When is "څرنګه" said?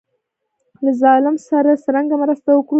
1.83-2.15